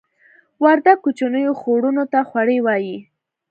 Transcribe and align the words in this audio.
وردګ 0.63 0.97
کوچنیو 1.03 1.57
خوړونو 1.59 2.03
ته 2.11 2.19
خوړۍ 2.29 2.59
وایې 2.65 2.97